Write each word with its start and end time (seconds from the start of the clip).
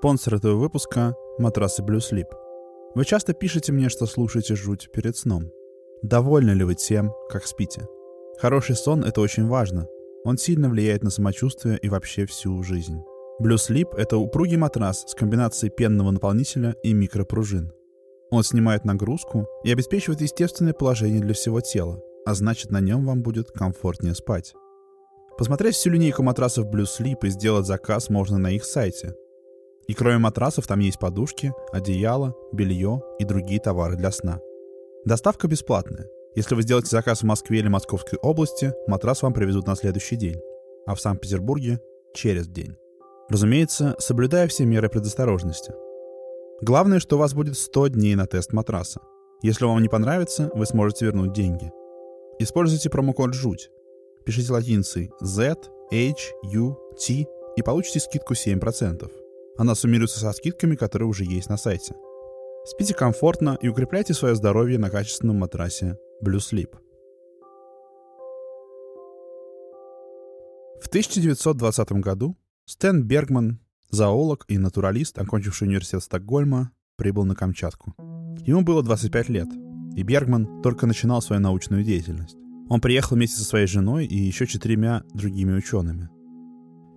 Спонсор 0.00 0.36
этого 0.36 0.54
выпуска– 0.54 1.14
матрасы 1.38 1.82
Blue 1.82 1.98
Sleep. 1.98 2.24
Вы 2.94 3.04
часто 3.04 3.34
пишете 3.34 3.70
мне, 3.70 3.90
что 3.90 4.06
слушаете 4.06 4.56
жуть 4.56 4.88
перед 4.94 5.14
сном. 5.14 5.50
Довольны 6.00 6.52
ли 6.52 6.64
вы 6.64 6.74
тем, 6.74 7.12
как 7.28 7.44
спите? 7.44 7.86
Хороший 8.38 8.76
сон– 8.76 9.04
это 9.04 9.20
очень 9.20 9.46
важно. 9.46 9.86
Он 10.24 10.38
сильно 10.38 10.70
влияет 10.70 11.02
на 11.02 11.10
самочувствие 11.10 11.76
и 11.76 11.90
вообще 11.90 12.24
всю 12.24 12.62
жизнь. 12.62 13.02
Blue 13.42 13.56
Sleep— 13.56 13.94
это 13.98 14.16
упругий 14.16 14.56
матрас 14.56 15.04
с 15.06 15.14
комбинацией 15.14 15.70
пенного 15.70 16.10
наполнителя 16.12 16.76
и 16.82 16.94
микропружин. 16.94 17.70
Он 18.30 18.42
снимает 18.42 18.86
нагрузку 18.86 19.46
и 19.64 19.70
обеспечивает 19.70 20.22
естественное 20.22 20.72
положение 20.72 21.20
для 21.20 21.34
всего 21.34 21.60
тела, 21.60 22.00
а 22.24 22.32
значит 22.32 22.70
на 22.70 22.80
нем 22.80 23.04
вам 23.04 23.20
будет 23.20 23.50
комфортнее 23.50 24.14
спать. 24.14 24.54
Посмотреть 25.36 25.74
всю 25.74 25.90
линейку 25.90 26.22
матрасов 26.22 26.68
Blue 26.68 26.86
Sleep 26.86 27.18
и 27.24 27.28
сделать 27.28 27.66
заказ 27.66 28.08
можно 28.08 28.38
на 28.38 28.50
их 28.50 28.64
сайте 28.64 29.14
и 29.86 29.94
кроме 29.94 30.18
матрасов 30.18 30.66
там 30.66 30.80
есть 30.80 30.98
подушки, 30.98 31.52
одеяло, 31.72 32.34
белье 32.52 33.02
и 33.18 33.24
другие 33.24 33.60
товары 33.60 33.96
для 33.96 34.10
сна. 34.10 34.40
Доставка 35.04 35.48
бесплатная. 35.48 36.06
Если 36.34 36.54
вы 36.54 36.62
сделаете 36.62 36.90
заказ 36.90 37.20
в 37.20 37.26
Москве 37.26 37.58
или 37.58 37.68
Московской 37.68 38.18
области, 38.20 38.72
матрас 38.86 39.22
вам 39.22 39.32
привезут 39.32 39.66
на 39.66 39.74
следующий 39.74 40.16
день, 40.16 40.40
а 40.86 40.94
в 40.94 41.00
Санкт-Петербурге— 41.00 41.80
через 42.14 42.46
день. 42.46 42.76
Разумеется, 43.28 43.96
соблюдая 43.98 44.48
все 44.48 44.64
меры 44.64 44.88
предосторожности. 44.88 45.72
Главное, 46.60 46.98
что 46.98 47.16
у 47.16 47.18
вас 47.18 47.32
будет 47.32 47.56
100 47.56 47.88
дней 47.88 48.14
на 48.14 48.26
тест 48.26 48.52
матраса. 48.52 49.00
Если 49.42 49.64
вам 49.64 49.80
не 49.80 49.88
понравится, 49.88 50.50
вы 50.54 50.66
сможете 50.66 51.06
вернуть 51.06 51.32
деньги. 51.32 51.72
Используйте 52.38 52.90
промокод 52.90 53.34
«ЖУТь». 53.34 53.70
Пишите 54.24 54.52
латиницей 54.52 55.10
Z, 55.20 55.56
H, 55.92 56.32
U, 56.42 56.76
T 56.98 57.26
и 57.56 57.62
получите 57.62 58.00
скидку 58.00 58.34
7%. 58.34 59.19
Она 59.56 59.74
суммируется 59.74 60.20
со 60.20 60.32
скидками, 60.32 60.76
которые 60.76 61.08
уже 61.08 61.24
есть 61.24 61.48
на 61.48 61.56
сайте. 61.56 61.94
Спите 62.64 62.94
комфортно 62.94 63.58
и 63.60 63.68
укрепляйте 63.68 64.14
свое 64.14 64.34
здоровье 64.34 64.78
на 64.78 64.90
качественном 64.90 65.38
матрасе 65.38 65.96
Blue 66.24 66.38
Sleep. 66.38 66.70
В 70.80 70.88
1920 70.88 71.92
году 71.92 72.36
Стэн 72.66 73.02
Бергман, 73.02 73.60
зоолог 73.90 74.44
и 74.48 74.58
натуралист, 74.58 75.18
окончивший 75.18 75.68
университет 75.68 76.02
Стокгольма, 76.02 76.72
прибыл 76.96 77.24
на 77.24 77.34
Камчатку. 77.34 77.94
Ему 78.46 78.62
было 78.62 78.82
25 78.82 79.28
лет, 79.28 79.48
и 79.96 80.02
Бергман 80.02 80.62
только 80.62 80.86
начинал 80.86 81.22
свою 81.22 81.40
научную 81.42 81.84
деятельность. 81.84 82.36
Он 82.68 82.80
приехал 82.80 83.16
вместе 83.16 83.38
со 83.38 83.44
своей 83.44 83.66
женой 83.66 84.06
и 84.06 84.16
еще 84.16 84.46
четырьмя 84.46 85.02
другими 85.12 85.56
учеными. 85.56 86.08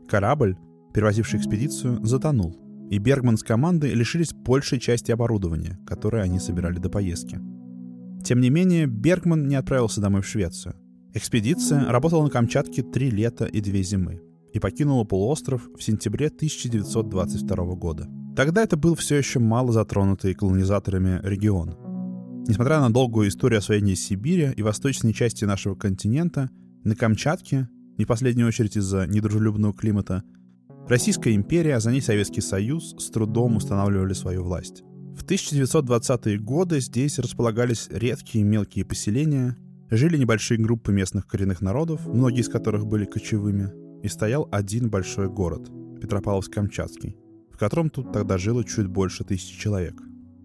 Корабль 0.08 0.58
перевозивший 0.94 1.40
экспедицию, 1.40 2.04
затонул, 2.06 2.56
и 2.90 2.98
Бергман 2.98 3.38
с 3.38 3.44
командой 3.44 3.94
лишились 3.94 4.34
большей 4.34 4.80
части 4.80 5.12
оборудования, 5.12 5.80
которое 5.86 6.24
они 6.24 6.40
собирали 6.40 6.78
до 6.78 6.90
поездки. 6.90 7.40
Тем 8.24 8.40
не 8.40 8.50
менее, 8.50 8.86
Бергман 8.88 9.48
не 9.48 9.56
отправился 9.56 10.00
домой 10.00 10.22
в 10.22 10.28
Швецию. 10.28 10.76
Экспедиция 11.14 11.86
работала 11.90 12.24
на 12.24 12.30
Камчатке 12.30 12.82
три 12.82 13.10
лета 13.10 13.46
и 13.46 13.62
две 13.62 13.84
зимы 13.84 14.22
и 14.54 14.60
покинула 14.60 15.04
полуостров 15.04 15.68
в 15.78 15.84
сентябре 15.84 16.28
1922 16.28 17.76
года. 17.76 18.08
Тогда 18.36 18.64
это 18.64 18.78
был 18.78 18.96
все 18.96 19.16
еще 19.18 19.40
мало 19.40 19.72
затронутый 19.72 20.34
колонизаторами 20.34 21.20
регион. 21.24 21.76
Несмотря 22.48 22.80
на 22.80 22.92
долгую 22.92 23.30
историю 23.30 23.60
освоения 23.60 23.96
Сибири 23.96 24.52
и 24.56 24.62
восточной 24.62 25.14
части 25.14 25.46
нашего 25.46 25.76
континента, 25.76 26.50
на 26.84 26.96
Камчатке, 26.96 27.70
не 27.98 28.06
в 28.06 28.08
последнюю 28.08 28.48
очередь 28.48 28.76
из-за 28.76 29.08
недружелюбного 29.08 29.74
климата, 29.74 30.24
Российская 30.88 31.34
империя, 31.34 31.78
а 31.78 31.80
за 31.80 31.92
ней 31.92 32.02
Советский 32.02 32.42
Союз 32.42 32.96
с 33.00 33.10
трудом 33.10 33.56
устанавливали 33.56 34.14
свою 34.14 34.44
власть. 34.44 34.84
В 35.16 35.24
1920-е 35.24 36.38
годы 36.40 36.82
здесь 36.82 37.20
располагались 37.20 37.88
редкие 37.90 38.44
мелкие 38.44 38.84
поселения, 38.84 39.56
жили 39.90 40.18
небольшие 40.18 40.60
группы 40.60 40.92
местных 40.92 41.26
коренных 41.26 41.62
народов, 41.62 42.06
многие 42.06 42.42
из 42.42 42.50
которых 42.50 42.86
были 42.86 43.06
кочевыми, 43.06 43.72
и 44.04 44.10
стоял 44.10 44.50
один 44.52 44.90
большой 44.90 45.30
город– 45.30 45.70
Петропавловск-Камчатский, 46.02 47.16
в 47.54 47.58
котором 47.58 47.90
тут 47.90 48.12
тогда 48.12 48.38
жило 48.38 48.66
чуть 48.66 48.88
больше 48.88 49.24
тысячи 49.24 49.58
человек. 49.58 49.96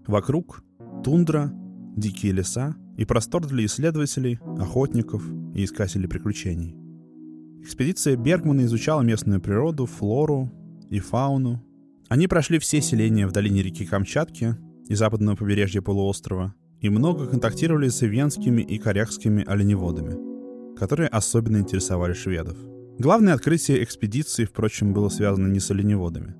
Вокруг– 0.06 0.62
тундра, 1.04 1.52
дикие 1.96 2.30
леса 2.30 2.76
и 2.96 3.04
простор 3.04 3.44
для 3.44 3.64
исследователей, 3.64 4.38
охотников 4.56 5.24
и 5.54 5.64
искателей 5.64 6.08
приключений– 6.08 6.76
Экспедиция 7.62 8.16
Бергмана 8.16 8.62
изучала 8.62 9.02
местную 9.02 9.40
природу, 9.40 9.86
флору 9.86 10.50
и 10.90 11.00
фауну. 11.00 11.62
Они 12.08 12.26
прошли 12.26 12.58
все 12.58 12.80
селения 12.80 13.26
в 13.26 13.32
долине 13.32 13.62
реки 13.62 13.84
Камчатки 13.84 14.56
и 14.88 14.94
западного 14.94 15.36
побережья 15.36 15.82
полуострова 15.82 16.54
и 16.80 16.88
много 16.88 17.26
контактировали 17.26 17.88
с 17.88 18.00
венскими 18.02 18.62
и 18.62 18.78
корякскими 18.78 19.44
оленеводами, 19.46 20.76
которые 20.76 21.08
особенно 21.08 21.58
интересовали 21.58 22.14
шведов. 22.14 22.56
Главное 22.98 23.34
открытие 23.34 23.82
экспедиции, 23.84 24.44
впрочем, 24.44 24.92
было 24.92 25.08
связано 25.08 25.46
не 25.46 25.60
с 25.60 25.70
оленеводами. 25.70 26.34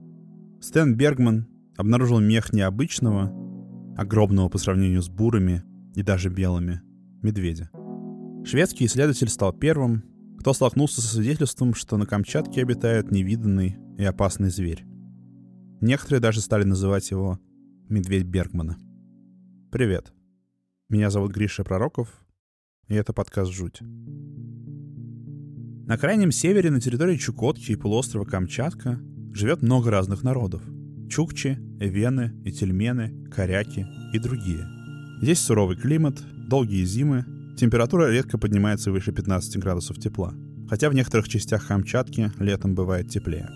Стэн 0.61 0.97
Бергман 0.97 1.47
обнаружил 1.77 2.19
мех 2.19 2.53
необычного, 2.53 3.33
огромного 3.97 4.49
по 4.49 4.59
сравнению 4.59 5.03
с 5.03 5.09
бурыми 5.09 5.62
и 5.95 6.03
даже 6.03 6.31
белыми, 6.31 6.81
медведя. 7.23 7.71
Шведский 8.45 8.87
исследователь 8.87 9.29
стал 9.29 9.53
первым, 9.53 10.05
кто 10.38 10.53
столкнулся 10.53 11.00
со 11.00 11.09
свидетельством, 11.09 11.75
что 11.75 11.97
на 11.97 12.06
Камчатке 12.06 12.62
обитает 12.62 13.10
невиданный 13.10 13.76
и 13.99 14.04
опасный 14.04 14.50
зверь. 14.50 14.84
Некоторые 15.81 16.21
даже 16.21 16.41
стали 16.41 16.62
называть 16.65 17.10
его 17.10 17.41
«Медведь 17.88 18.26
Бергмана». 18.26 18.78
Привет. 19.72 20.12
Меня 20.88 21.10
зовут 21.10 21.32
Гриша 21.32 21.65
Пророков, 21.65 22.25
и 22.87 22.94
это 22.94 23.12
подкаст 23.12 23.50
«Жуть». 23.53 23.81
На 25.87 25.99
крайнем 25.99 26.31
севере, 26.31 26.70
на 26.70 26.81
территории 26.81 27.16
Чукотки 27.16 27.72
и 27.72 27.76
полуострова 27.76 28.25
Камчатка, 28.25 29.00
живет 29.32 29.62
много 29.62 29.91
разных 29.91 30.22
народов. 30.22 30.62
Чукчи, 31.10 31.59
эвены, 31.81 32.41
ительмены, 32.44 33.28
коряки 33.31 33.87
и 34.12 34.19
другие. 34.19 34.66
Здесь 35.20 35.41
суровый 35.41 35.76
климат, 35.76 36.22
долгие 36.49 36.84
зимы 36.84 37.25
Температура 37.58 38.08
редко 38.08 38.38
поднимается 38.38 38.92
выше 38.92 39.10
15 39.10 39.58
градусов 39.58 39.98
тепла, 39.98 40.32
хотя 40.69 40.88
в 40.88 40.94
некоторых 40.94 41.28
частях 41.28 41.66
Камчатки 41.66 42.30
летом 42.38 42.76
бывает 42.76 43.08
теплее. 43.08 43.50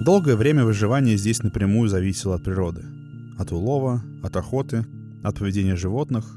Долгое 0.00 0.34
время 0.34 0.64
выживание 0.64 1.16
здесь 1.16 1.40
напрямую 1.40 1.88
зависело 1.88 2.34
от 2.34 2.42
природы. 2.42 2.84
От 3.38 3.52
улова, 3.52 4.02
от 4.24 4.34
охоты, 4.34 4.84
от 5.22 5.38
поведения 5.38 5.76
животных. 5.76 6.36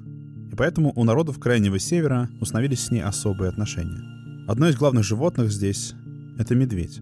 И 0.52 0.56
поэтому 0.56 0.94
у 0.96 1.04
народов 1.04 1.40
Крайнего 1.40 1.80
Севера 1.80 2.30
установились 2.40 2.82
с 2.82 2.92
ней 2.92 3.02
особые 3.02 3.50
отношения. 3.50 4.04
Одно 4.48 4.70
из 4.70 4.76
главных 4.76 5.04
животных 5.04 5.52
здесь— 5.52 5.96
это 6.38 6.54
медведь. 6.54 7.00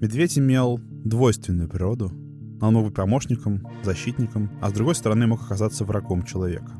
Медведь 0.00 0.38
имел 0.38 0.78
двойственную 1.04 1.68
природу. 1.68 2.12
Он 2.60 2.74
мог 2.74 2.84
быть 2.84 2.94
помощником, 2.94 3.66
защитником, 3.82 4.48
а 4.60 4.70
с 4.70 4.72
другой 4.72 4.94
стороны 4.94 5.26
мог 5.26 5.42
оказаться 5.42 5.84
врагом 5.84 6.22
человека. 6.22 6.70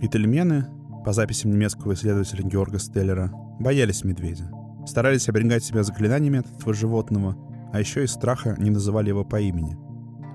Ительмены 0.00 0.68
по 1.04 1.12
записям 1.12 1.50
немецкого 1.50 1.94
исследователя 1.94 2.44
Георга 2.44 2.78
Стеллера, 2.78 3.30
боялись 3.58 4.04
медведя. 4.04 4.50
Старались 4.86 5.28
оберегать 5.28 5.64
себя 5.64 5.82
заклинаниями 5.82 6.40
от 6.40 6.50
этого 6.50 6.74
животного, 6.74 7.36
а 7.72 7.80
еще 7.80 8.04
из 8.04 8.12
страха 8.12 8.54
не 8.58 8.70
называли 8.70 9.08
его 9.08 9.24
по 9.24 9.40
имени, 9.40 9.76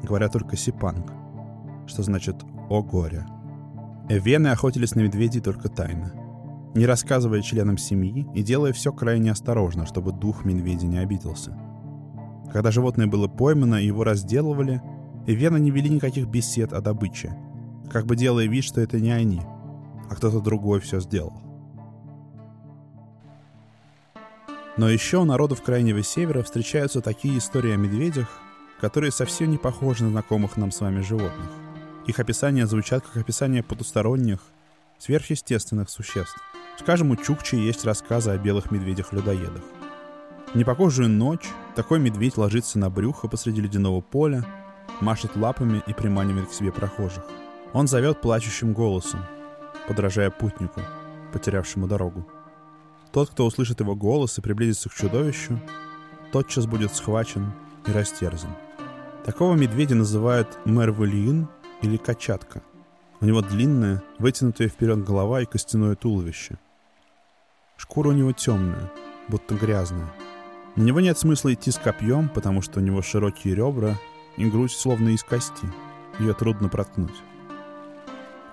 говоря 0.03 0.29
только 0.29 0.55
«сипанг», 0.55 1.11
что 1.87 2.03
значит 2.03 2.37
«о 2.69 2.81
горе». 2.81 3.25
Эвены 4.09 4.47
охотились 4.47 4.95
на 4.95 5.01
медведей 5.01 5.41
только 5.41 5.69
тайно, 5.69 6.13
не 6.75 6.85
рассказывая 6.85 7.41
членам 7.41 7.77
семьи 7.77 8.27
и 8.33 8.43
делая 8.43 8.71
все 8.73 8.91
крайне 8.91 9.31
осторожно, 9.31 9.85
чтобы 9.85 10.11
дух 10.13 10.45
медведя 10.45 10.85
не 10.85 10.97
обиделся. 10.97 11.57
Когда 12.51 12.71
животное 12.71 13.07
было 13.07 13.27
поймано 13.27 13.75
и 13.75 13.87
его 13.87 14.03
разделывали, 14.03 14.81
Эвены 15.27 15.57
не 15.57 15.71
вели 15.71 15.89
никаких 15.89 16.27
бесед 16.27 16.71
о 16.71 16.81
добыче, 16.81 17.35
как 17.91 18.06
бы 18.06 18.15
делая 18.15 18.45
вид, 18.45 18.63
что 18.63 18.79
это 18.79 19.00
не 19.00 19.11
они— 19.11 19.41
а 20.10 20.16
кто-то 20.16 20.40
другой 20.40 20.80
все 20.80 21.00
сделал. 21.00 21.34
Но 24.78 24.90
еще 24.90 25.19
у 25.19 25.25
народов 25.25 25.62
Крайнего 25.62 26.04
Севера 26.04 26.44
встречаются 26.44 27.02
такие 27.02 27.38
истории 27.38 27.72
о 27.72 27.78
медведях, 27.78 28.28
которые 28.81 29.12
совсем 29.12 29.50
не 29.50 29.57
похожи 29.57 30.04
на 30.04 30.10
знакомых 30.10 30.57
нам 30.57 30.72
с 30.72 30.81
вами 30.81 31.00
животных. 31.02 31.50
Их 32.07 32.19
описания 32.19 32.68
звучат 32.68 33.04
как 33.06 33.18
описание 33.18 33.63
потусторонних, 33.63 34.40
сверхъестественных 35.00 35.90
существ. 35.90 36.38
Скажем, 36.78 37.12
у 37.12 37.16
Чукчи 37.16 37.56
есть 37.56 37.86
рассказы 37.86 38.31
о 38.31 38.38
белых 38.38 38.69
медведях-людоедах. 38.72 39.63
В 40.54 40.57
непохожую 40.57 41.10
ночь 41.10 41.48
такой 41.75 42.00
медведь 42.00 42.38
ложится 42.38 42.78
на 42.78 42.90
брюхо 42.90 43.28
посреди 43.28 43.62
ледяного 43.62 44.02
поля, 44.02 44.46
машет 45.00 45.36
лапами 45.36 45.81
и 45.88 45.94
приманивает 45.94 46.50
к 46.50 46.54
себе 46.54 46.72
прохожих. 46.72 47.25
Он 47.74 47.88
зовет 47.88 48.22
плачущим 48.22 48.74
голосом, 48.74 49.22
подражая 49.87 50.29
путнику, 50.29 50.81
потерявшему 51.33 51.87
дорогу. 51.87 52.27
Тот, 53.11 53.29
кто 53.29 53.45
услышит 53.45 53.79
его 53.79 53.95
голос 53.95 54.37
и 54.37 54.41
приблизится 54.41 54.89
к 54.89 54.93
чудовищу, 54.93 55.59
тотчас 56.31 56.65
будет 56.65 56.93
схвачен 56.93 57.53
и 57.87 57.91
растерзан. 57.91 58.51
Такого 59.23 59.55
медведя 59.55 59.95
называют 59.95 60.59
мервелиин 60.65 61.47
или 61.81 61.97
качатка. 61.97 62.61
У 63.21 63.25
него 63.25 63.41
длинная, 63.41 64.03
вытянутая 64.19 64.67
вперед 64.67 65.03
голова 65.03 65.41
и 65.41 65.45
костяное 65.45 65.95
туловище. 65.95 66.57
Шкура 67.77 68.09
у 68.09 68.11
него 68.11 68.33
темная, 68.33 68.91
будто 69.27 69.55
грязная. 69.55 70.11
На 70.75 70.83
него 70.83 70.99
нет 70.99 71.17
смысла 71.17 71.53
идти 71.53 71.71
с 71.71 71.77
копьем, 71.77 72.29
потому 72.29 72.61
что 72.61 72.79
у 72.79 72.83
него 72.83 73.01
широкие 73.01 73.55
ребра 73.55 73.97
и 74.37 74.49
грудь 74.49 74.71
словно 74.71 75.09
из 75.09 75.23
кости. 75.23 75.65
Ее 76.19 76.33
трудно 76.33 76.69
проткнуть. 76.69 77.15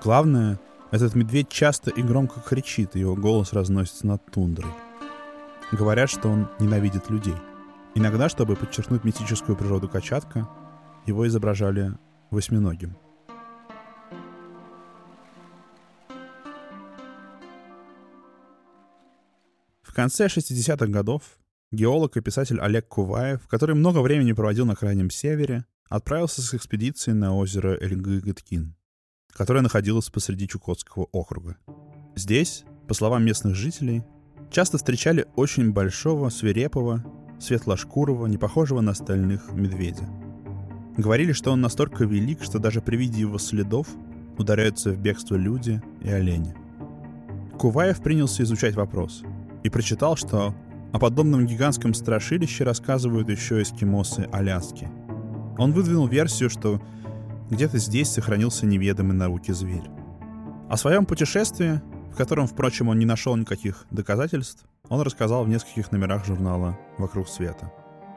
Главное, 0.03 0.59
этот 0.93 1.15
медведь 1.15 1.49
часто 1.49 1.91
и 1.91 2.03
громко 2.03 2.41
кричит, 2.41 2.97
его 2.97 3.17
голос 3.17 3.55
разносится 3.55 4.07
над 4.07 4.31
тундрой. 4.31 4.71
Говорят, 5.73 6.11
что 6.11 6.29
он 6.29 6.51
ненавидит 6.61 7.09
людей. 7.09 7.35
Иногда, 7.95 8.29
чтобы 8.29 8.57
подчеркнуть 8.57 9.03
мистическую 9.03 9.57
природу 9.57 9.89
качатка, 9.89 10.47
его 11.07 11.27
изображали 11.27 11.93
восьминогим. 12.31 12.95
В 19.83 19.95
конце 19.95 20.27
60-х 20.27 20.87
годов 20.87 21.39
геолог 21.71 22.19
и 22.19 22.21
писатель 22.21 22.61
Олег 22.61 22.89
Куваев, 22.89 23.49
который 23.49 23.75
много 23.75 24.01
времени 24.01 24.33
проводил 24.33 24.67
на 24.67 24.77
Крайнем 24.77 25.11
Севере, 25.11 25.65
отправился 25.89 26.43
с 26.43 26.53
экспедицией 26.53 27.15
на 27.15 27.35
озеро 27.35 27.79
Эльгы-Гыткин, 27.79 28.75
которое 29.33 29.61
находилось 29.61 30.11
посреди 30.11 30.47
Чукотского 30.49 31.09
округа. 31.13 31.57
Здесь, 32.15 32.65
по 32.89 32.95
словам 32.95 33.25
местных 33.25 33.55
жителей, 33.55 34.03
часто 34.51 34.79
встречали 34.79 35.27
очень 35.37 35.73
большого, 35.73 36.29
свирепого, 36.29 37.05
светлошкурого, 37.41 38.27
не 38.27 38.39
похожего 38.39 38.81
на 38.81 38.93
остальных 38.93 39.53
медведя. 39.53 40.09
Говорили, 40.97 41.33
что 41.33 41.51
он 41.53 41.61
настолько 41.61 42.05
велик, 42.05 42.43
что 42.43 42.59
даже 42.59 42.83
при 42.83 42.97
виде 42.97 43.21
его 43.21 43.39
следов 43.39 43.89
ударяются 44.37 44.91
в 44.91 44.99
бегство 44.99 45.37
люди 45.37 45.83
и 46.03 46.11
олени. 46.11 46.55
Куваев 47.59 48.03
принялся 48.03 48.43
изучать 48.43 48.75
вопрос 48.75 49.23
и 49.63 49.71
прочитал, 49.71 50.17
что 50.17 50.55
о 50.93 50.99
подобном 50.99 51.47
гигантском 51.47 51.95
страшилище 51.95 52.65
рассказывают 52.65 53.31
еще 53.31 53.63
эскимосы 53.63 54.29
Аляски. 54.33 54.89
Он 55.57 55.73
выдвинул 55.73 56.07
версию, 56.07 56.51
что 56.51 56.83
где-то 57.51 57.79
здесь 57.79 58.11
сохранился 58.11 58.67
неведомый 58.67 59.17
науке 59.17 59.53
зверь. 59.53 59.91
О 60.69 60.77
своем 60.77 61.07
путешествии, 61.07 61.81
в 62.13 62.17
котором, 62.17 62.47
впрочем, 62.47 62.89
он 62.89 62.99
не 62.99 63.07
нашел 63.07 63.37
никаких 63.37 63.87
доказательств, 63.91 64.65
он 64.89 65.01
рассказал 65.01 65.45
в 65.45 65.49
нескольких 65.49 65.93
номерах 65.93 66.25
журнала 66.25 66.79
«Вокруг 66.99 67.29
света». 67.29 67.73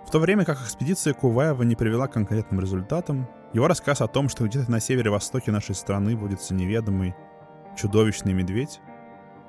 В 0.06 0.12
то 0.12 0.20
время 0.20 0.46
как 0.46 0.62
экспедиция 0.62 1.14
Куваева 1.14 1.64
не 1.64 1.76
привела 1.76 2.08
к 2.08 2.14
конкретным 2.14 2.60
результатам, 2.60 3.28
его 3.54 3.68
рассказ 3.68 4.02
о 4.02 4.08
том, 4.08 4.30
что 4.30 4.46
где-то 4.46 4.70
на 4.70 4.80
севере-востоке 4.80 5.52
нашей 5.52 5.74
страны 5.76 6.16
водится 6.16 6.54
неведомый, 6.54 7.16
чудовищный 7.76 8.34
медведь, 8.34 8.82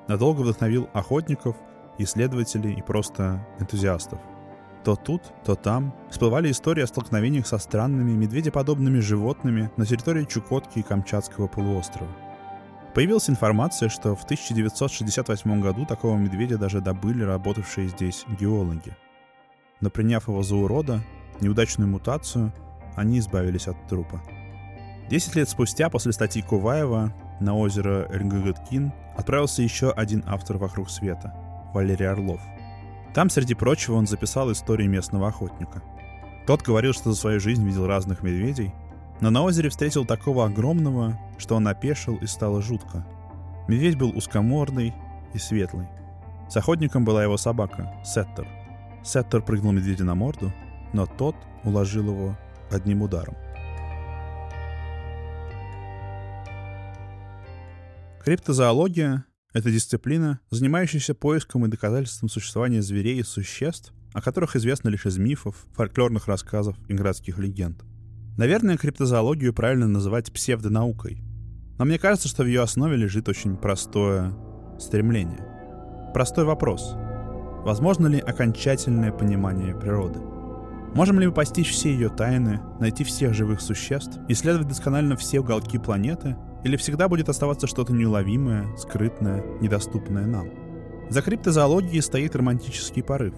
надолго 0.07 0.41
вдохновил 0.41 0.89
охотников, 0.93 1.55
исследователей 1.97 2.73
и 2.73 2.81
просто 2.81 3.45
энтузиастов. 3.59 4.19
То 4.87 4.95
тут, 4.95 5.21
то 5.43 5.55
там 5.55 5.93
всплывали 6.09 6.49
истории 6.49 6.81
о 6.81 6.87
столкновениях 6.87 7.45
со 7.45 7.57
странными 7.57 8.11
медведеподобными 8.11 8.99
животными 8.99 9.69
на 9.75 9.85
территории 9.85 10.23
Чукотки 10.23 10.79
и 10.79 10.81
Камчатского 10.81 11.47
полуострова. 11.47 12.09
Появилась 12.93 13.29
информация, 13.29 13.89
что 13.89 14.15
в 14.15 14.23
1968 14.23 15.59
году 15.59 15.85
такого 15.85 16.15
медведя 16.15 16.57
даже 16.57 16.79
добыли 16.79 17.23
работавшие 17.23 17.89
здесь 17.89 18.23
геологи. 18.39 18.95
Но 19.81 19.89
приняв 19.89 20.29
его 20.29 20.41
за 20.41 20.55
урода, 20.55 21.03
неудачную 21.41 21.89
мутацию, 21.89 22.53
они 22.95 23.19
избавились 23.19 23.67
от 23.67 23.75
трупа. 23.89 24.21
Десять 25.09 25.35
лет 25.35 25.49
спустя, 25.49 25.89
после 25.89 26.13
статьи 26.13 26.41
Куваева, 26.41 27.13
на 27.41 27.57
озеро 27.57 28.07
Эрнгыгыткин 28.09 28.93
отправился 29.17 29.63
еще 29.63 29.91
один 29.91 30.23
автор 30.25 30.55
«Вокруг 30.55 30.89
света»— 30.89 31.35
Валерий 31.73 32.07
Орлов. 32.07 32.39
Там, 33.17 33.29
среди 33.29 33.53
прочего, 33.53 33.95
он 33.95 34.07
записал 34.07 34.49
историю 34.53 34.89
местного 34.89 35.27
охотника. 35.27 35.83
Тот 36.45 36.61
говорил, 36.61 36.93
что 36.93 37.11
за 37.11 37.19
свою 37.19 37.39
жизнь 37.41 37.65
видел 37.65 37.85
разных 37.85 38.23
медведей— 38.23 38.71
но 39.19 39.29
на 39.29 39.43
озере 39.43 39.69
встретил 39.69 40.05
такого 40.05 40.45
огромного, 40.45 41.17
что 41.37 41.55
он 41.55 41.67
опешил 41.67 42.17
и 42.17 42.27
стало 42.27 42.61
жутко. 42.61 43.05
Медведь 43.67 43.97
был 43.97 44.15
узкомордый 44.15 44.93
и 45.33 45.37
светлый. 45.37 45.87
С 46.49 46.55
охотником 46.55 47.03
была 47.03 47.23
его 47.23 47.37
собака, 47.37 47.93
Сеттер. 48.05 48.47
Сеттер 49.03 49.41
прыгнул 49.41 49.71
медведя 49.71 50.03
на 50.03 50.15
морду, 50.15 50.53
но 50.93 51.05
тот 51.05 51.35
уложил 51.63 52.09
его 52.09 52.37
одним 52.71 53.01
ударом. 53.01 53.35
Криптозоология— 58.23 59.25
это 59.57 59.71
дисциплина, 59.71 60.39
занимающаяся 60.49 61.13
поиском 61.13 61.65
и 61.65 61.69
доказательством 61.69 62.29
существования 62.29 62.81
зверей 62.81 63.19
и 63.19 63.23
существ, 63.23 63.93
о 64.13 64.21
которых 64.21 64.55
известно 64.55 64.89
лишь 64.89 65.05
из 65.05 65.17
мифов, 65.17 65.65
фольклорных 65.73 66.27
рассказов 66.27 66.75
и 66.87 66.93
городских 66.93 67.37
легенд— 67.37 67.83
Наверное, 68.37 68.77
криптозоологию 68.77 69.51
правильно 69.51 69.87
называть 69.87 70.31
псевдонаукой. 70.31 71.23
Но 71.79 71.85
мне 71.85 71.97
кажется, 71.97 72.27
что 72.27 72.43
в 72.43 72.45
ее 72.45 72.61
основе 72.61 72.95
лежит 72.95 73.27
очень 73.27 73.57
простое 73.57 74.31
стремление. 74.79 75.43
Простой 76.13 76.45
вопрос. 76.45 76.93
Возможно 77.65 78.05
ли 78.05 78.19
окончательное 78.19 79.11
понимание 79.11 79.75
природы? 79.75 80.19
Можем 80.93 81.19
ли 81.19 81.25
мы 81.25 81.33
постичь 81.33 81.71
все 81.71 81.91
ее 81.91 82.09
тайны, 82.09 82.61
найти 82.79 83.03
всех 83.03 83.33
живых 83.33 83.59
существ, 83.59 84.19
исследовать 84.27 84.67
досконально 84.67 85.17
все 85.17 85.39
уголки 85.39 85.79
планеты, 85.79 86.37
или 86.67 86.75
всегда 86.75 87.07
будет 87.07 87.29
оставаться 87.29 87.65
что-то 87.65 87.93
неуловимое, 87.93 88.75
скрытное, 88.75 89.41
недоступное 89.61 90.25
нам? 90.25 90.49
За 91.09 91.21
криптозоологией 91.21 92.01
стоит 92.01 92.35
романтический 92.35 93.01
порыв, 93.01 93.33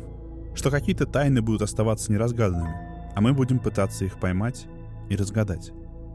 что 0.56 0.72
какие-то 0.72 1.06
тайны 1.06 1.44
будут 1.44 1.62
оставаться 1.62 2.12
неразгаданными, 2.12 2.74
а 3.16 3.22
мы 3.22 3.34
будем 3.34 3.60
пытаться 3.60 4.04
их 4.04 4.20
поймать 4.20 4.66
и 5.10 5.16
разгадать. 5.16 5.72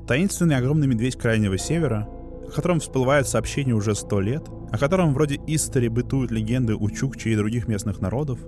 Таинственный 0.09 0.57
огромный 0.57 0.89
медведь 0.89 1.17
Крайнего 1.17 1.57
Севера, 1.57 2.09
о 2.49 2.51
котором 2.51 2.81
всплывают 2.81 3.29
сообщения 3.29 3.75
уже 3.75 3.95
сто 3.95 4.21
лет, 4.21 4.49
о 4.73 4.77
котором 4.77 5.15
вроде 5.15 5.41
истори 5.47 5.89
бытуют 5.89 6.33
легенды 6.33 6.75
у 6.75 6.91
Чукчи 6.91 7.29
и 7.29 7.37
других 7.37 7.69
местных 7.69 8.01
народов, 8.01 8.41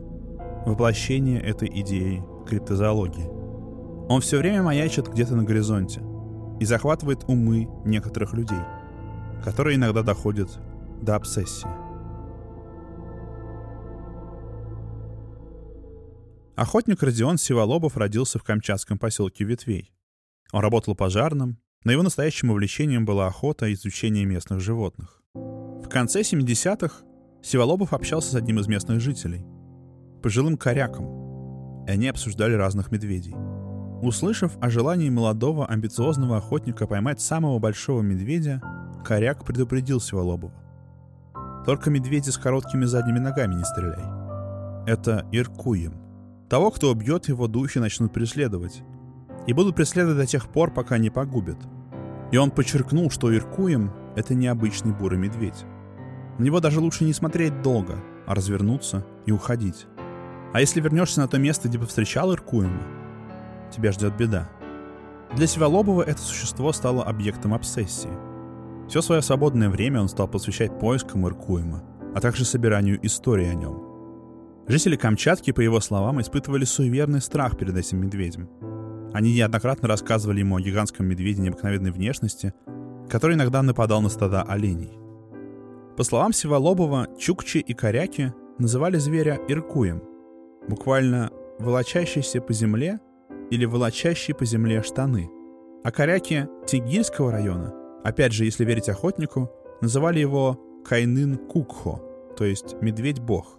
воплощение 0.66 1.40
этой 1.40 1.70
идеи 1.82 2.24
криптозоологии. 2.48 3.30
Он 4.08 4.20
все 4.20 4.38
время 4.38 4.64
маячит 4.64 5.06
где-то 5.08 5.36
на 5.36 5.44
горизонте 5.44 6.00
и 6.61 6.64
захватывает 6.64 7.25
умы 7.28 7.69
некоторых 7.85 8.33
людей, 8.33 8.61
которые 9.45 9.76
иногда 9.76 10.02
доходят 10.02 10.49
до 11.02 11.16
обсессии. 11.16 11.69
Охотник 16.57 17.02
Родион 17.02 17.37
Сиволобов 17.37 17.99
родился 17.99 18.38
в 18.38 18.42
камчатском 18.42 18.99
поселке 18.99 19.45
Ветвей. 19.45 19.92
Он 20.52 20.62
работал 20.62 20.95
пожарным, 20.95 21.59
но 21.85 21.92
его 21.92 22.02
настоящим 22.02 22.50
увлечением 22.50 23.04
была 23.04 23.26
охота 23.26 23.66
и 23.66 23.75
изучение 23.75 24.25
местных 24.25 24.61
животных. 24.61 25.23
В 25.35 25.88
конце 25.90 26.23
70-х 26.23 27.04
Сиволобов 27.42 27.92
общался 27.92 28.33
с 28.33 28.35
одним 28.35 28.59
из 28.59 28.69
местных 28.69 29.00
жителей, 29.00 29.45
пожилым 30.23 30.57
коряком, 30.57 31.85
и 31.87 31.90
они 31.90 32.09
обсуждали 32.09 32.54
разных 32.54 32.90
медведей. 32.90 33.35
Услышав 34.06 34.52
о 34.60 34.70
желании 34.70 35.10
молодого 35.10 35.66
амбициозного 35.66 36.36
охотника 36.36 36.86
поймать 36.86 37.20
самого 37.20 37.58
большого 37.58 38.02
медведя, 38.02 38.62
коряк 39.04 39.44
предупредил 39.44 40.00
Сиволобова. 40.00 40.54
Только 41.66 41.90
медведи 41.90 42.30
с 42.30 42.38
короткими 42.38 42.84
задними 42.84 43.18
ногами 43.18 43.56
не 43.56 43.64
стреляй. 43.64 44.04
Это 44.86 45.26
Иркуем. 45.32 45.94
Того, 46.48 46.70
кто 46.70 46.92
убьет 46.92 47.26
его, 47.26 47.48
духи 47.48 47.78
начнут 47.80 48.12
преследовать, 48.12 48.84
и 49.48 49.52
будут 49.52 49.75
преследовать 49.75 50.18
до 50.18 50.26
тех 50.26 50.50
пор, 50.50 50.72
пока 50.72 50.98
не 50.98 51.10
погубят. 51.10 51.58
И 52.30 52.36
он 52.36 52.52
подчеркнул, 52.52 53.10
что 53.10 53.34
Иркуем— 53.34 53.90
это 54.14 54.36
необычный 54.36 54.92
бурый 54.92 55.18
медведь. 55.18 55.64
На 56.38 56.44
него 56.44 56.60
даже 56.60 56.78
лучше 56.78 57.02
не 57.02 57.12
смотреть 57.12 57.60
долго, 57.60 57.96
а 58.25 58.36
развернуться 58.36 59.04
и 59.26 59.32
уходить. 59.32 59.88
А 60.54 60.60
если 60.60 60.80
вернешься 60.80 61.18
на 61.18 61.26
то 61.26 61.38
место, 61.38 61.66
где 61.66 61.80
повстречал 61.80 62.32
Иркуема, 62.32 62.96
тебя 63.76 63.92
ждет 63.92 64.16
беда. 64.16 64.49
Для 65.37 65.47
Севолобова 65.47 66.02
это 66.02 66.21
существо 66.21 66.73
стало 66.73 67.04
объектом 67.04 67.54
обсессии. 67.54 68.11
Все 68.88 69.02
свое 69.02 69.21
свободное 69.23 69.68
время 69.68 70.00
он 70.00 70.09
стал 70.09 70.28
посвящать 70.28 70.78
поискам 70.78 71.26
Иркуема, 71.26 71.83
а 72.14 72.21
также 72.21 72.45
собиранию 72.45 73.04
истории 73.04 73.49
о 73.49 73.54
нем. 73.54 73.83
Жители 74.68 74.97
Камчатки, 74.97 75.52
по 75.52 75.61
его 75.61 75.80
словам, 75.80 76.21
испытывали 76.21 76.64
суеверный 76.64 77.21
страх 77.21 77.56
перед 77.56 77.76
этим 77.76 78.00
медведем. 78.00 78.49
Они 79.12 79.35
неоднократно 79.35 79.88
рассказывали 79.88 80.40
ему 80.40 80.56
о 80.56 80.61
гигантском 80.61 81.06
медведе 81.06 81.42
необыкновенной 81.42 81.90
внешности, 81.90 82.52
который 83.09 83.37
иногда 83.37 83.62
нападал 83.62 84.00
на 84.00 84.09
стада 84.09 84.42
оленей. 84.42 84.99
По 85.97 86.04
словам 86.04 86.33
Сиволобова, 86.33 87.09
чукчи 87.18 87.59
и 87.59 87.75
коряки 87.75 88.33
называли 88.59 88.99
зверя 88.99 89.38
иркуем, 89.49 90.02
буквально 90.68 91.30
волочащийся 91.59 92.40
по 92.40 92.52
земле 92.52 93.00
или 93.50 93.65
волочащие 93.65 94.35
по 94.35 94.45
земле 94.45 94.83
штаны. 94.83 95.31
А 95.85 95.91
коряки 95.91 96.49
Тигильского 96.67 97.31
района, 97.31 97.75
опять 98.05 98.33
же, 98.33 98.45
если 98.45 98.65
верить 98.65 98.88
охотнику, 98.88 99.50
называли 99.81 100.19
его 100.19 100.61
Кайнын 100.85 101.37
Кукхо, 101.37 102.00
то 102.37 102.45
есть 102.45 102.76
медведь-бог. 102.81 103.59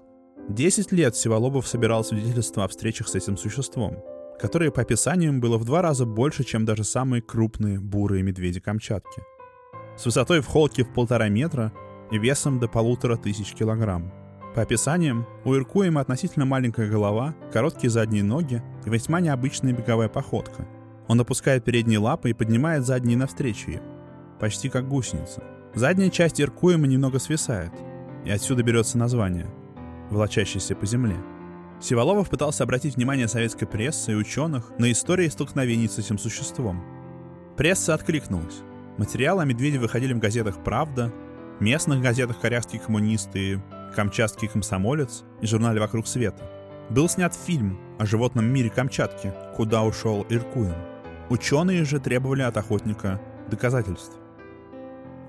Десять 0.49 0.91
лет 0.91 1.15
Сиволобов 1.15 1.67
собирал 1.67 2.03
свидетельства 2.03 2.63
о 2.63 2.67
встречах 2.67 3.07
с 3.07 3.15
этим 3.15 3.37
существом, 3.37 3.97
которое 4.39 4.71
по 4.71 4.81
описаниям 4.81 5.41
было 5.41 5.57
в 5.57 5.65
два 5.65 5.81
раза 5.81 6.05
больше, 6.05 6.43
чем 6.43 6.65
даже 6.65 6.83
самые 6.83 7.21
крупные 7.21 7.79
бурые 7.79 8.23
медведи 8.23 8.59
Камчатки. 8.59 9.21
С 9.97 10.05
высотой 10.05 10.41
в 10.41 10.47
холке 10.47 10.83
в 10.83 10.93
полтора 10.93 11.27
метра 11.27 11.73
и 12.11 12.17
весом 12.17 12.59
до 12.59 12.67
полутора 12.67 13.17
тысяч 13.17 13.53
килограмм. 13.53 14.13
По 14.57 14.63
описаниям, 14.63 15.27
у 15.45 15.53
Иркуема 15.53 16.01
относительно 16.01 16.43
маленькая 16.43 16.89
голова, 16.89 17.35
короткие 17.53 17.91
задние 17.91 18.23
ноги 18.23 18.63
и 18.87 18.89
весьма 18.89 19.19
необычная 19.19 19.71
беговая 19.71 20.09
походка. 20.09 20.67
Он 21.07 21.21
опускает 21.21 21.63
передние 21.63 21.99
лапы 21.99 22.31
и 22.31 22.33
поднимает 22.33 22.83
задние 22.83 23.17
навстречу 23.17 23.69
им, 23.69 23.81
почти 24.39 24.69
как 24.69 24.87
гусеница. 24.87 25.43
Задняя 25.75 26.09
часть 26.09 26.41
Иркуема 26.41 26.87
немного 26.87 27.19
свисает, 27.19 27.71
и 28.25 28.31
отсюда 28.31 28.63
берется 28.63 28.97
название– 28.97 29.45
волочащийся 30.09 30.75
по 30.75 30.87
земле. 30.87 31.17
Сиволовов 31.79 32.27
пытался 32.27 32.63
обратить 32.63 32.95
внимание 32.95 33.27
советской 33.27 33.67
прессы 33.67 34.13
и 34.13 34.15
ученых 34.15 34.71
на 34.79 34.91
истории 34.91 35.27
столкновений 35.27 35.87
с 35.87 35.99
этим 35.99 36.17
существом. 36.17 36.83
Пресса 37.57 37.93
откликнулась. 37.93 38.63
Материалы 38.97 39.43
о 39.43 39.45
медведе 39.45 39.77
выходили 39.77 40.13
в 40.13 40.19
газетах 40.19 40.63
«Правда», 40.63 41.13
местных 41.59 42.01
газетах 42.01 42.39
«Корявский 42.39 42.79
коммунист» 42.79 43.35
и 43.35 43.59
«Камчатский 43.97 44.47
комсомолец» 44.47 45.23
и 45.41 45.47
журнале 45.47 45.79
«Вокруг 45.79 46.05
света». 46.05 46.47
Был 46.91 47.09
снят 47.09 47.33
фильм 47.33 47.79
о 47.97 48.05
животном 48.05 48.45
мире 48.45 48.69
Камчатки 48.69 49.33
«Куда 49.55 49.81
ушел 49.81 50.23
Иркуин». 50.29 50.75
Ученые 51.31 51.83
же 51.83 51.99
требовали 51.99 52.43
от 52.43 52.55
охотника 52.57 53.19
доказательств. 53.49 54.15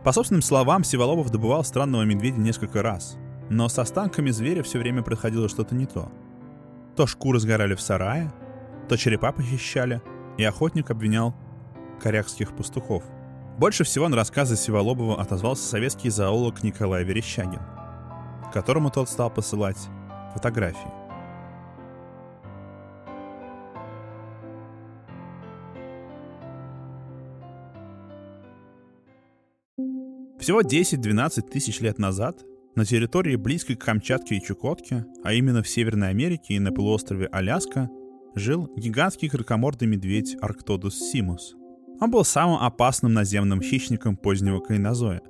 По 0.05 0.13
собственным 0.13 0.43
словам, 0.43 0.85
Сиволобов 0.85 1.31
добывал 1.31 1.65
странного 1.65 2.03
медведя 2.03 2.39
несколько 2.41 2.83
раз, 2.83 3.17
но 3.49 3.71
с 3.71 3.79
останками 3.79 4.29
зверя 4.29 4.63
все 4.63 4.79
время 4.79 5.03
происходило 5.03 5.49
что-то 5.49 5.75
не 5.75 5.87
то. 5.87 6.13
То 6.95 7.07
шкуры 7.07 7.41
сгорали 7.41 7.75
в 7.75 7.81
сарае, 7.81 8.31
то 8.87 8.99
черепа 8.99 9.33
похищали, 9.33 10.03
и 10.37 10.45
охотник 10.45 10.91
обвинял 10.91 11.35
корякских 12.03 12.55
пастухов– 12.55 13.03
больше 13.59 13.83
всего 13.83 14.09
на 14.09 14.15
рассказы 14.15 14.55
Сиволобова 14.55 15.21
отозвался 15.21 15.69
советский 15.69 16.11
зоолог 16.11 16.63
Николай 16.63 17.03
Верещагин, 17.03 17.59
которому 18.53 18.91
тот 18.91 19.09
стал 19.09 19.31
посылать 19.31 19.79
фотографии. 20.33 20.91
Всего 30.39 30.63
10-12 30.63 31.43
тысяч 31.51 31.81
лет 31.81 31.99
назад 31.99 32.43
на 32.75 32.85
территории 32.85 33.37
близкой 33.37 33.77
к 33.77 33.85
Камчатке 33.85 34.37
и 34.37 34.43
Чукотке, 34.43 35.05
а 35.25 35.33
именно 35.33 35.63
в 35.63 35.69
Северной 35.69 36.11
Америке 36.11 36.55
и 36.55 36.59
на 36.59 36.73
полуострове 36.73 37.27
Аляска, 37.27 37.91
жил 38.35 38.71
гигантский 38.77 39.29
кракомордый 39.29 39.89
медведь 39.89 40.37
Арктодус 40.41 40.99
симус– 40.99 41.55
он 42.01 42.11
был 42.13 42.25
самым 42.25 42.63
опасным 42.63 43.13
наземным 43.13 43.61
хищником 43.61 44.17
позднего 44.17 44.61
кайнозоя. 44.61 45.21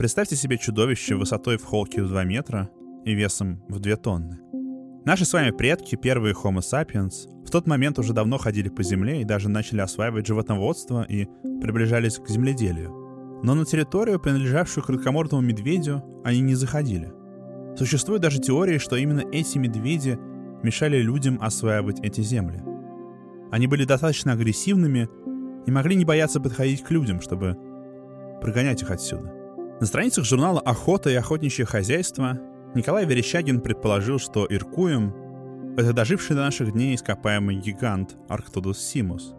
Представьте 0.00 0.34
себе 0.34 0.56
чудовище 0.56 1.14
высотой 1.14 1.58
в 1.58 1.64
холке 1.64 2.02
в 2.02 2.08
2 2.08 2.24
метра 2.24 2.70
и 3.04 3.12
весом 3.12 3.62
в 3.68 3.80
2 3.80 3.96
тонны. 3.96 4.38
Наши 5.04 5.26
с 5.26 5.32
вами 5.34 5.50
предки, 5.50 5.94
первые 5.94 6.34
Homo 6.34 6.60
sapiens, 6.60 7.28
в 7.44 7.50
тот 7.50 7.66
момент 7.66 7.98
уже 7.98 8.14
давно 8.14 8.38
ходили 8.38 8.70
по 8.70 8.82
земле 8.82 9.20
и 9.20 9.24
даже 9.24 9.50
начали 9.50 9.82
осваивать 9.82 10.26
животноводство 10.26 11.02
и 11.02 11.26
приближались 11.60 12.16
к 12.16 12.26
земледелию. 12.30 13.42
Но 13.42 13.54
на 13.54 13.66
территорию, 13.66 14.18
принадлежавшую 14.18 14.82
крылкомордому 14.82 15.42
медведю, 15.42 16.02
они 16.24 16.40
не 16.40 16.54
заходили. 16.54 17.12
Существует 17.76 18.22
даже 18.22 18.40
теория, 18.40 18.78
что 18.78 18.96
именно 18.96 19.24
эти 19.30 19.58
медведи 19.58 20.18
мешали 20.62 20.96
людям 21.02 21.36
осваивать 21.42 22.00
эти 22.00 22.22
земли. 22.22 22.62
Они 23.52 23.66
были 23.66 23.84
достаточно 23.84 24.32
агрессивными 24.32 25.10
и 25.66 25.70
могли 25.70 25.94
не 25.94 26.06
бояться 26.06 26.40
подходить 26.40 26.84
к 26.84 26.90
людям, 26.90 27.20
чтобы 27.20 27.54
прогонять 28.40 28.80
их 28.80 28.90
отсюда. 28.90 29.39
На 29.80 29.86
страницах 29.86 30.26
журнала 30.26 30.60
«Охота 30.60 31.08
и 31.08 31.14
охотничье 31.14 31.64
хозяйство» 31.64 32.38
Николай 32.74 33.06
Верещагин 33.06 33.62
предположил, 33.62 34.18
что 34.18 34.46
Иркуем— 34.46 35.14
это 35.78 35.94
доживший 35.94 36.36
до 36.36 36.42
наших 36.42 36.72
дней 36.72 36.94
ископаемый 36.94 37.56
гигант 37.56 38.14
Арктодус 38.28 38.78
симус. 38.78 39.34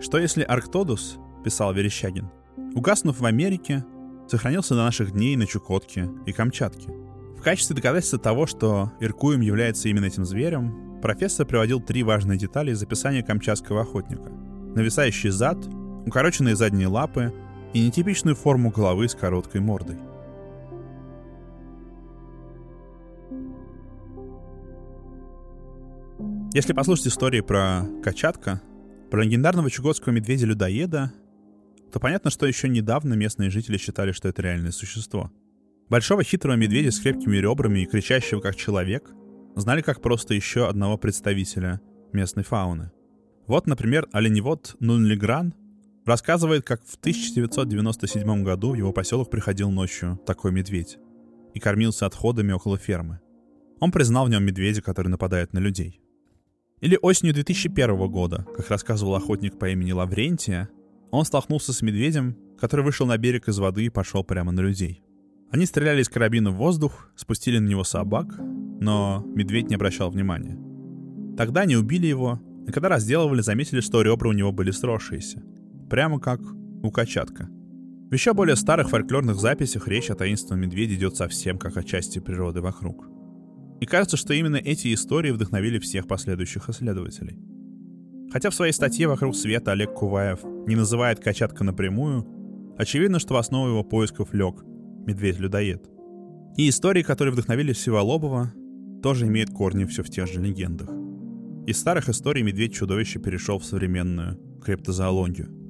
Что 0.00 0.18
если 0.18 0.44
Арктодус, 0.44 1.18
писал 1.44 1.74
Верещагин, 1.74 2.30
угаснув 2.76 3.18
в 3.18 3.26
Америке, 3.26 3.84
сохранился 4.28 4.76
до 4.76 4.84
наших 4.84 5.10
дней 5.10 5.34
на 5.34 5.48
Чукотке 5.48 6.08
и 6.26 6.32
Камчатке? 6.32 6.88
В 7.36 7.42
качестве 7.42 7.74
доказательства 7.74 8.20
того, 8.20 8.46
что 8.46 8.92
Иркуем 9.00 9.40
является 9.40 9.88
именно 9.88 10.04
этим 10.04 10.24
зверем, 10.24 11.00
профессор 11.02 11.44
приводил 11.44 11.80
три 11.80 12.04
важные 12.04 12.38
детали 12.38 12.70
из 12.70 12.80
описания 12.80 13.24
камчатского 13.24 13.80
охотника— 13.80 14.30
нависающий 14.76 15.30
зад, 15.30 15.58
укороченные 16.06 16.54
задние 16.54 16.86
лапы 16.86 17.32
и 17.72 17.84
нетипичную 17.86 18.36
форму 18.36 18.70
головы 18.70 19.08
с 19.08 19.14
короткой 19.14 19.60
мордой. 19.60 19.96
Если 26.54 26.72
послушать 26.74 27.06
истории 27.06 27.40
про 27.40 27.84
Качатка, 28.02 28.60
про 29.10 29.22
легендарного 29.24 29.70
чукотского 29.70 30.12
медведя-людоеда, 30.12 31.12
то 31.90 32.00
понятно, 32.00 32.30
что 32.30 32.46
еще 32.46 32.68
недавно 32.68 33.14
местные 33.14 33.50
жители 33.50 33.78
считали, 33.78 34.12
что 34.12 34.28
это 34.28 34.42
реальное 34.42 34.70
существо. 34.70 35.30
Большого 35.88 36.24
хитрого 36.24 36.56
медведя 36.56 36.90
с 36.90 37.00
крепкими 37.00 37.36
ребрами 37.38 37.80
и 37.80 37.86
кричащего 37.86 38.40
как 38.40 38.56
человек 38.56 39.10
знали 39.56 39.80
как 39.82 40.02
просто 40.02 40.34
еще 40.34 40.68
одного 40.68 40.98
представителя 40.98 41.80
местной 42.12 42.44
фауны— 42.44 42.90
вот, 43.46 43.66
например, 43.66 44.08
оленевод 44.12 44.76
Нунлигран 44.80 45.54
рассказывает, 46.04 46.64
как 46.64 46.82
в 46.84 46.96
1997 46.96 48.42
году 48.42 48.72
в 48.72 48.74
его 48.74 48.92
поселок 48.92 49.30
приходил 49.30 49.70
ночью 49.70 50.20
такой 50.26 50.52
медведь 50.52 50.98
и 51.54 51.60
кормился 51.60 52.06
отходами 52.06 52.52
около 52.52 52.78
фермы. 52.78 53.20
Он 53.80 53.90
признал 53.90 54.26
в 54.26 54.30
нем 54.30 54.44
медведя, 54.44 54.82
который 54.82 55.08
нападает 55.08 55.52
на 55.52 55.58
людей. 55.58 56.00
Или 56.80 56.98
осенью 57.00 57.34
2001 57.34 58.10
года, 58.10 58.46
как 58.56 58.68
рассказывал 58.70 59.14
охотник 59.14 59.58
по 59.58 59.68
имени 59.68 59.92
Лаврентия, 59.92 60.68
он 61.10 61.24
столкнулся 61.24 61.72
с 61.72 61.82
медведем, 61.82 62.36
который 62.58 62.84
вышел 62.84 63.06
на 63.06 63.18
берег 63.18 63.48
из 63.48 63.58
воды 63.58 63.84
и 63.84 63.90
пошел 63.90 64.24
прямо 64.24 64.52
на 64.52 64.60
людей. 64.60 65.02
Они 65.50 65.66
стреляли 65.66 66.02
из 66.02 66.08
карабина 66.08 66.50
в 66.50 66.56
воздух, 66.56 67.10
спустили 67.14 67.58
на 67.58 67.68
него 67.68 67.84
собак, 67.84 68.34
но 68.38 69.22
медведь 69.34 69.68
не 69.68 69.74
обращал 69.74 70.10
внимания. 70.10 70.58
Тогда 71.36 71.62
они 71.62 71.76
убили 71.76 72.06
его 72.06 72.40
и 72.66 72.70
когда 72.70 72.88
разделывали, 72.88 73.40
заметили, 73.40 73.80
что 73.80 74.02
ребра 74.02 74.28
у 74.28 74.32
него 74.32 74.52
были 74.52 74.70
сросшиеся. 74.70 75.42
Прямо 75.92 76.18
как 76.18 76.40
у 76.82 76.90
качатка. 76.90 77.50
В 78.08 78.14
еще 78.14 78.32
более 78.32 78.56
старых 78.56 78.88
фольклорных 78.88 79.36
записях 79.38 79.86
речь 79.88 80.08
о 80.08 80.14
таинственном 80.14 80.62
медведе 80.62 80.94
идет 80.94 81.16
совсем 81.16 81.58
как 81.58 81.76
о 81.76 81.82
части 81.82 82.18
природы 82.18 82.62
вокруг. 82.62 83.06
И 83.82 83.84
кажется, 83.84 84.16
что 84.16 84.32
именно 84.32 84.56
эти 84.56 84.94
истории 84.94 85.32
вдохновили 85.32 85.78
всех 85.78 86.06
последующих 86.08 86.70
исследователей. 86.70 87.36
Хотя 88.32 88.48
в 88.48 88.54
своей 88.54 88.72
статье 88.72 89.06
«Вокруг 89.06 89.36
света» 89.36 89.72
Олег 89.72 89.92
Куваев 89.92 90.42
не 90.66 90.76
называет 90.76 91.20
качатка 91.20 91.62
напрямую, 91.62 92.26
очевидно, 92.78 93.18
что 93.18 93.34
в 93.34 93.36
основу 93.36 93.68
его 93.68 93.84
поисков 93.84 94.32
лег 94.32 94.64
медведь-людоед. 94.64 95.90
И 96.56 96.70
истории, 96.70 97.02
которые 97.02 97.34
вдохновили 97.34 97.74
Всеволобова, 97.74 98.54
тоже 99.02 99.26
имеют 99.26 99.50
корни 99.50 99.84
все 99.84 100.02
в 100.02 100.08
тех 100.08 100.26
же 100.26 100.40
легендах. 100.40 100.88
Из 101.66 101.78
старых 101.78 102.08
историй 102.08 102.42
медведь-чудовище 102.42 103.18
перешел 103.18 103.58
в 103.58 103.66
современную 103.66 104.38
криптозоологию. 104.64 105.61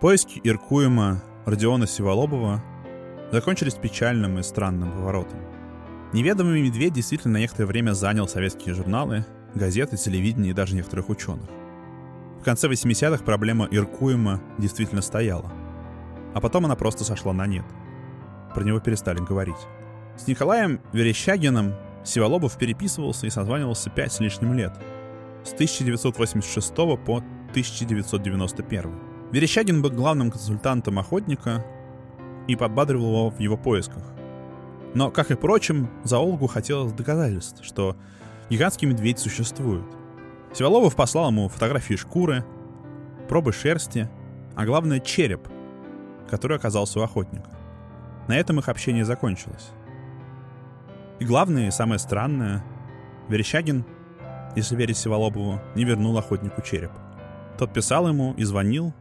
Поиски 0.00 0.40
Иркуема 0.44 1.22
Родиона 1.46 1.86
Сиволобова 1.86 2.62
закончились 3.32 3.74
печальным 3.74 4.38
и 4.38 4.42
странным 4.42 4.92
поворотом. 4.92 5.38
Неведомый 6.12 6.62
медведь 6.62 6.92
действительно 6.92 7.38
некоторое 7.38 7.66
время 7.66 7.92
занял 7.92 8.28
советские 8.28 8.74
журналы, 8.74 9.24
газеты, 9.54 9.96
телевидение 9.96 10.50
и 10.50 10.54
даже 10.54 10.74
некоторых 10.74 11.08
ученых. 11.08 11.48
В 12.40 12.44
конце 12.44 12.68
80-х 12.68 13.24
проблема 13.24 13.66
Иркуема 13.70 14.40
действительно 14.58 15.02
стояла– 15.02 15.52
а 16.36 16.40
потом 16.42 16.66
она 16.66 16.76
просто 16.76 17.02
сошла 17.02 17.32
на 17.32 17.46
нет. 17.46 17.64
Про 18.54 18.62
него 18.62 18.78
перестали 18.78 19.20
говорить. 19.20 19.56
С 20.18 20.26
Николаем 20.26 20.82
Верещагиным 20.92 21.74
Сиволобов 22.04 22.58
переписывался 22.58 23.26
и 23.26 23.30
созванивался 23.30 23.88
пять 23.88 24.12
с 24.12 24.20
лишним 24.20 24.52
лет. 24.52 24.74
С 25.44 25.54
1986 25.54 26.74
по 26.74 27.22
1991. 27.52 28.92
Верещагин 29.32 29.82
был 29.82 29.90
главным 29.90 30.30
консультантом 30.30 30.98
охотника 30.98 31.64
и 32.46 32.54
подбадривал 32.54 33.10
его 33.10 33.30
в 33.30 33.40
его 33.40 33.56
поисках. 33.56 34.04
Но, 34.94 35.10
как 35.10 35.30
и 35.30 35.34
прочим, 35.34 35.90
зоологу 36.04 36.46
хотелось 36.46 36.92
доказательств, 36.92 37.64
что 37.64 37.96
гигантский 38.48 38.88
медведь 38.88 39.18
существует. 39.18 39.84
Севолобов 40.54 40.94
послал 40.94 41.30
ему 41.30 41.48
фотографии 41.48 41.94
шкуры, 41.94 42.44
пробы 43.28 43.52
шерсти, 43.52 44.08
а 44.54 44.64
главное 44.64 45.00
череп, 45.00 45.48
который 46.30 46.56
оказался 46.56 47.00
у 47.00 47.02
охотника. 47.02 47.50
На 48.28 48.38
этом 48.38 48.58
их 48.58 48.68
общение 48.68 49.04
закончилось. 49.04 49.70
И 51.18 51.24
главное, 51.24 51.68
и 51.68 51.72
самое 51.72 51.98
странное, 51.98 52.64
Верещагин, 53.28 53.84
если 54.54 54.76
верить 54.76 54.96
Севолобову, 54.96 55.60
не 55.74 55.84
вернул 55.84 56.16
охотнику 56.16 56.62
череп. 56.62 56.92
Тот 57.58 57.72
писал 57.72 58.08
ему 58.08 58.34
и 58.34 58.44
звонил, 58.44 58.94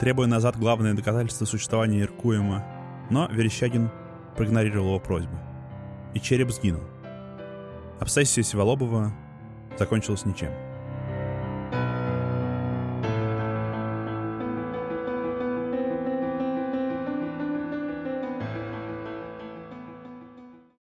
требуя 0.00 0.26
назад 0.26 0.58
главное 0.58 0.94
доказательство 0.94 1.44
существования 1.44 2.02
Иркуема, 2.02 2.64
но 3.10 3.28
Верещагин 3.28 3.90
проигнорировал 4.36 4.88
его 4.88 5.00
просьбу. 5.00 5.38
И 6.14 6.20
череп 6.20 6.50
сгинул. 6.50 6.82
Обсессия 8.00 8.42
Севолобова 8.42 9.12
закончилась 9.78 10.24
ничем. 10.24 10.52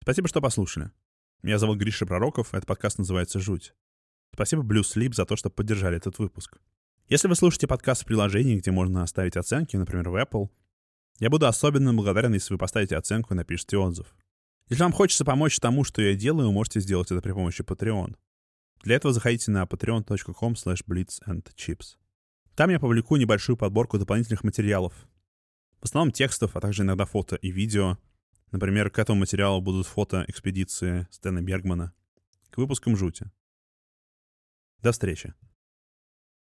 Спасибо, 0.03 0.29
что 0.29 0.41
послушали. 0.41 0.91
Меня 1.43 1.59
зовут 1.59 1.79
Гриша 1.79 2.07
Пророков, 2.07 2.55
этот 2.55 2.67
подкаст 2.67 2.99
называется 2.99 3.41
«Жуть». 3.41 3.75
Спасибо 4.35 4.63
Blue 4.63 4.83
Sleep 4.83 5.15
за 5.15 5.25
то, 5.27 5.37
что 5.37 5.51
поддержали 5.51 5.97
этот 5.97 6.19
выпуск. 6.19 6.59
Если 7.13 7.29
вы 7.29 7.35
слушаете 7.35 7.67
подкаст 7.67 8.01
в 8.01 8.07
приложении, 8.07 8.57
где 8.57 8.71
можно 8.71 9.03
оставить 9.03 9.37
оценки, 9.37 9.77
например, 9.77 10.09
в 10.09 10.17
Apple, 10.17 10.49
я 11.19 11.29
буду 11.29 11.47
особенно 11.47 11.93
благодарен, 11.93 12.33
если 12.33 12.55
вы 12.55 12.59
поставите 12.59 12.97
оценку 12.97 13.35
и 13.35 13.37
напишите 13.37 13.77
отзыв. 13.77 14.17
Если 14.71 14.83
вам 14.83 14.93
хочется 14.93 15.23
помочь 15.23 15.61
тому, 15.61 15.85
что 15.85 16.01
я 16.01 16.15
делаю, 16.15 16.47
вы 16.47 16.55
можете 16.55 16.81
сделать 16.81 17.11
это 17.11 17.21
при 17.21 17.33
помощи 17.33 17.61
Patreon. 17.61 18.17
Для 18.83 18.97
этого 18.97 19.13
заходите 19.13 19.51
на 19.51 19.65
patreon.com 19.65 20.55
blitzandchips. 20.55 21.99
Там 22.55 22.71
я 22.71 22.81
публикую 22.81 23.21
небольшую 23.21 23.59
подборку 23.59 23.99
дополнительных 23.99 24.43
материалов. 24.43 24.95
В 25.83 25.85
основном 25.85 26.13
текстов, 26.13 26.57
а 26.57 26.61
также 26.61 26.83
иногда 26.83 27.05
фото 27.05 27.37
и 27.37 27.51
видео— 27.51 27.99
Например, 28.53 28.91
к 28.91 28.99
этому 28.99 29.21
материалу 29.21 29.61
будут 29.61 29.87
фото 29.87 30.25
экспедиции 30.29 31.07
Стэна 31.11 31.43
Бергмана 31.43 31.93
к 32.51 32.57
выпускам 32.57 32.97
«Жути». 32.97 33.31
До 34.83 34.93
встречи. 34.93 35.35